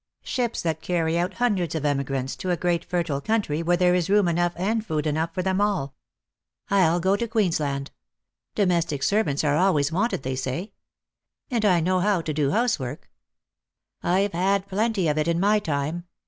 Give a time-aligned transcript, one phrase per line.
[0.23, 4.09] Ships that carry out hundreds of emigrants to a great fertile country where there is
[4.09, 5.93] room enough and food enough for them all.
[6.71, 7.91] I'll go to Queensland.
[8.55, 10.71] Domestic servants are always wanted, thy say.
[11.51, 13.11] And I know how to do housework.
[14.01, 16.05] I've had plenty of it in my time.